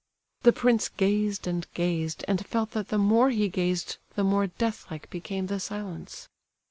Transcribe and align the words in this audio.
The 0.41 0.51
prince 0.51 0.89
gazed 0.89 1.45
and 1.45 1.67
gazed, 1.75 2.25
and 2.27 2.43
felt 2.43 2.71
that 2.71 2.87
the 2.87 2.97
more 2.97 3.29
he 3.29 3.49
gazed 3.49 3.97
the 4.15 4.23
more 4.23 4.47
death 4.47 4.89
like 4.89 5.07
became 5.11 5.45
the 5.45 5.59
silence. 5.59 6.27